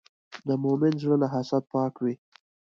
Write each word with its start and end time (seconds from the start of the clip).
د 0.47 0.49
مؤمن 0.63 0.93
زړه 1.03 1.15
له 1.23 1.27
حسد 1.33 1.63
پاک 1.73 1.93
وي. 2.03 2.15